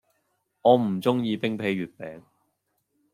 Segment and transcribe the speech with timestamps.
[0.63, 2.23] 我唔鍾意冰皮月餅